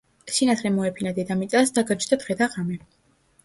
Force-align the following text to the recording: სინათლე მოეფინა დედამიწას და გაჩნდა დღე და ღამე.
სინათლე 0.37 0.71
მოეფინა 0.77 1.11
დედამიწას 1.19 1.75
და 1.77 1.87
გაჩნდა 1.93 2.21
დღე 2.25 2.41
და 2.43 2.51
ღამე. 2.59 2.83